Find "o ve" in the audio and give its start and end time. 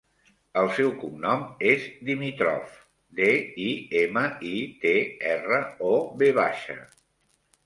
5.93-6.33